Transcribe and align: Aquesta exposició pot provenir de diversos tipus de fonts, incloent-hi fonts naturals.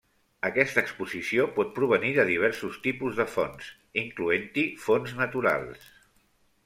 Aquesta 0.47 0.83
exposició 0.85 1.43
pot 1.57 1.75
provenir 1.75 2.09
de 2.15 2.25
diversos 2.29 2.79
tipus 2.87 3.21
de 3.21 3.27
fonts, 3.35 3.69
incloent-hi 4.05 4.65
fonts 4.87 5.15
naturals. 5.21 5.87